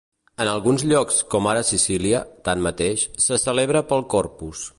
En 0.43 0.47
alguns 0.53 0.85
llocs 0.91 1.19
com 1.33 1.49
ara 1.51 1.61
Sicília, 1.67 2.23
tanmateix, 2.49 3.05
se 3.27 3.43
celebra 3.47 3.85
pel 3.93 4.07
Corpus. 4.17 4.67